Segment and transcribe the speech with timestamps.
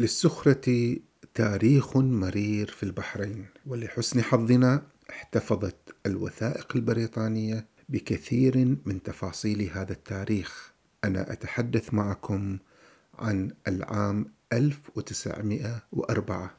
[0.00, 0.96] للسخرة
[1.34, 3.46] تاريخ مرير في البحرين.
[3.66, 10.72] ولحسن حظنا احتفظت الوثائق البريطانية بكثير من تفاصيل هذا التاريخ.
[11.04, 12.58] أنا أتحدث معكم
[13.18, 16.54] عن العام 1904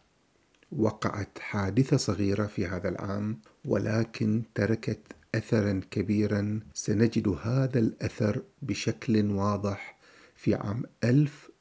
[0.71, 5.01] وقعت حادثة صغيرة في هذا العام ولكن تركت
[5.35, 6.59] أثرا كبيرا.
[6.73, 9.99] سنجد هذا الأثر بشكل واضح
[10.35, 10.83] في عام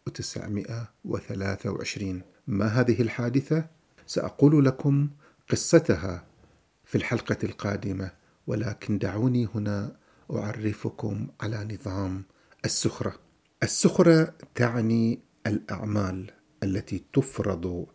[0.09, 3.66] 1923 ما هذه الحادثة؟
[4.07, 5.08] سأقول لكم
[5.50, 6.25] قصتها
[6.85, 8.11] في الحلقة القادمة
[8.46, 9.96] ولكن دعوني هنا
[10.32, 12.25] أعرفكم على نظام
[12.64, 13.14] السخرة.
[13.63, 16.30] السخرة تعني الأعمال
[16.63, 17.86] التي تفرض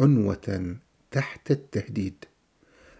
[0.00, 0.76] عنوة
[1.10, 2.24] تحت التهديد.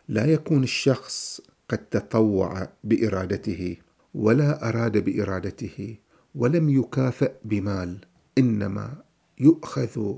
[0.09, 3.77] لا يكون الشخص قد تطوع بإرادته
[4.15, 5.97] ولا أراد بإرادته
[6.35, 7.99] ولم يكافئ بمال.
[8.39, 9.03] إنما
[9.39, 10.17] يؤخذ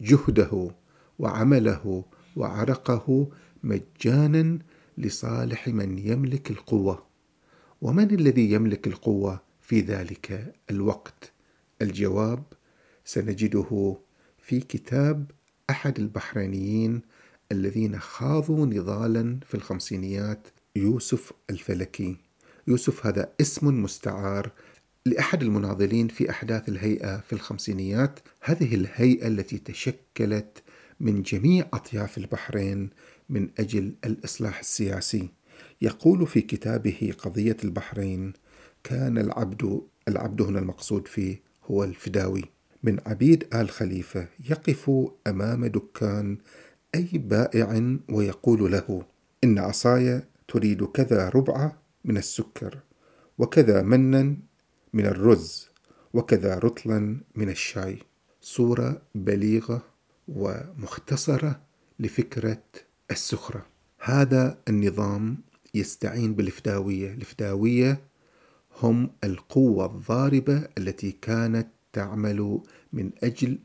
[0.00, 0.70] جهده
[1.18, 2.04] وعمله
[2.36, 3.28] وعرقه
[3.62, 4.58] مجانا
[4.98, 7.06] لصالح من يملك القوة.
[7.82, 11.32] ومن الذي يملك القوة في ذلك الوقت؟
[11.82, 12.42] الجواب
[13.04, 13.96] سنجده
[14.38, 15.30] في كتاب
[15.70, 17.02] أحد البحرينيين
[17.52, 22.16] الذين خاضوا نضالا في الخمسينيات يوسف الفلكي.
[22.66, 24.50] يوسف هذا اسم مستعار
[25.08, 30.62] لأحد المناضلين في أحداث الهيئة في الخمسينيات هذه الهيئة التي تشكلت
[31.00, 32.90] من جميع أطياف البحرين
[33.28, 35.28] من أجل الإصلاح السياسي.
[35.82, 38.32] يقول في كتابه قضية البحرين
[38.84, 42.44] كان العبد العبد هنا المقصود فيه هو الفداوي.
[42.82, 44.90] من عبيد آل خليفة يقف
[45.26, 46.38] أمام دكان
[46.94, 49.04] أي بائع ويقول له
[49.44, 52.78] إن عصاي تريد كذا ربعة من السكر
[53.38, 54.36] وكذا منا
[54.92, 55.68] من الرز
[56.14, 57.98] وكذا رطلا من الشاي.
[58.40, 59.82] صورة بليغة
[60.28, 61.60] ومختصرة
[61.98, 62.62] لفكرة
[63.10, 63.66] السخرة.
[63.98, 65.38] هذا النظام
[65.74, 68.00] يستعين بالفداوية الفداوية
[68.82, 72.60] هم القوة الضاربة التي كانت تعمل
[72.92, 73.58] من أجل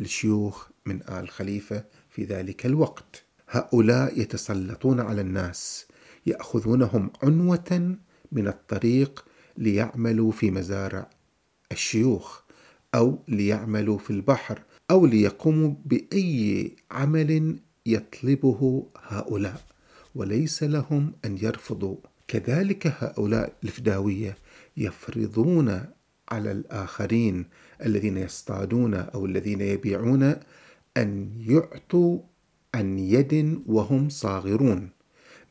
[0.00, 3.24] الشيوخ من آل خليفة في ذلك الوقت.
[3.48, 5.86] هؤلاء يتسلطون على الناس
[6.26, 7.96] يأخذونهم عنوة
[8.32, 9.24] من الطريق
[9.58, 11.10] ليعملوا في مزارع
[11.72, 12.40] الشيوخ
[12.94, 19.62] أو ليعملوا في البحر أو ليقوموا بأي عمل يطلبه هؤلاء
[20.14, 21.96] وليس لهم أن يرفضوا.
[22.28, 24.36] كذلك هؤلاء الفداوية
[24.76, 25.84] يفرضون
[26.28, 27.46] على الآخرين
[27.84, 30.34] الذين يصطادون أو الذين يبيعون
[30.96, 32.20] أن يعطوا
[32.74, 34.90] عن يد وهم صاغرون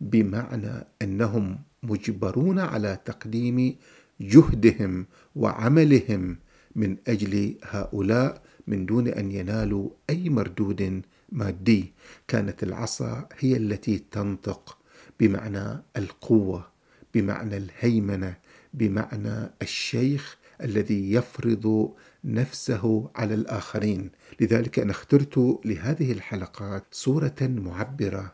[0.02, 3.76] بمعنى أنهم مجبرون على تقديم
[4.22, 5.06] جهدهم
[5.36, 6.38] وعملهم
[6.76, 11.02] من أجل هؤلاء من دون أن ينالوا أي مردود
[11.32, 11.94] مادي.
[12.28, 14.78] كانت العصا هي التي تنطق
[15.20, 16.68] بمعنى القوة
[17.14, 18.38] بمعنى الهيمنة
[18.74, 21.94] بمعنى الشيخ الذي يفرض
[22.24, 24.12] نفسه على الآخرين.
[24.42, 28.34] لذلك أنا اخترت لهذه الحلقات صورة معبرة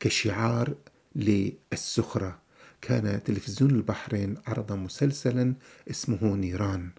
[0.00, 0.74] كشعار
[1.16, 2.41] للسخرة.
[2.82, 5.54] كان تلفزيون البحرين عرض مسلسلا
[5.90, 6.90] اسمه نيران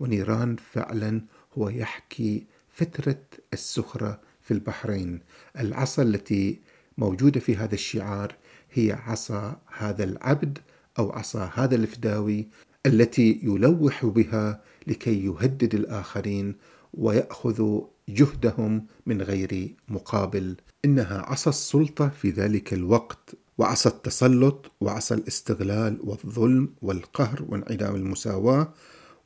[0.00, 1.20] ونيران فعلا
[1.58, 5.20] هو يحكي فترة السخرة في البحرين.
[5.58, 6.60] العصا التي
[6.98, 8.34] موجودة في هذا الشعار
[8.72, 10.58] هي عصا هذا العبد
[10.98, 12.48] أو عصا هذا الفداوي
[12.86, 16.56] التي يلوح بها لكي يهدد الآخرين
[16.94, 20.56] ويأخذ جهدهم من غير مقابل.
[20.84, 23.34] إنها عصا السلطة في ذلك الوقت.
[23.58, 28.72] وعصى التسلط وعصى الاستغلال والظلم والقهر وانعدام المساواة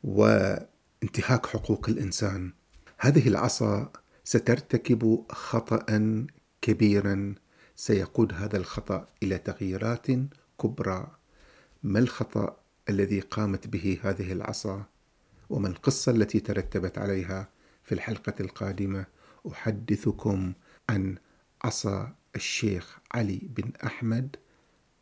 [0.04, 2.52] وانتهاك حقوق الإنسان.
[2.98, 3.92] هذه العصا
[4.24, 6.26] سترتكب خطأ
[6.62, 7.34] كبيرا.
[7.76, 10.06] سيقود هذا الخطأ إلى تغييرات
[10.62, 11.10] كبرى.
[11.82, 12.56] ما الخطأ
[12.88, 14.84] الذي قامت به هذه العصا؟
[15.50, 17.48] وما القصة التي ترتبت عليها
[17.82, 19.06] في الحلقة القادمة؟
[19.52, 20.52] أحدثكم
[20.88, 21.16] عن
[21.64, 24.37] عصا الشيخ علي بن أحمد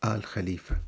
[0.04, 0.82] آل خليفة.